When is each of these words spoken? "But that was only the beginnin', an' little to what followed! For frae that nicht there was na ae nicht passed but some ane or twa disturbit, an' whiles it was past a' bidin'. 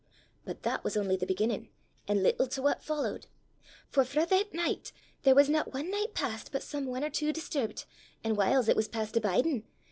"But 0.45 0.63
that 0.63 0.83
was 0.83 0.97
only 0.97 1.15
the 1.15 1.27
beginnin', 1.27 1.69
an' 2.07 2.23
little 2.23 2.47
to 2.47 2.61
what 2.63 2.81
followed! 2.81 3.27
For 3.87 4.03
frae 4.03 4.25
that 4.25 4.51
nicht 4.51 4.91
there 5.21 5.35
was 5.35 5.47
na 5.47 5.63
ae 5.75 5.83
nicht 5.83 6.15
passed 6.15 6.51
but 6.51 6.63
some 6.63 6.87
ane 6.87 7.03
or 7.03 7.11
twa 7.11 7.31
disturbit, 7.31 7.85
an' 8.23 8.33
whiles 8.35 8.67
it 8.67 8.75
was 8.75 8.87
past 8.87 9.15
a' 9.15 9.21
bidin'. 9.21 9.63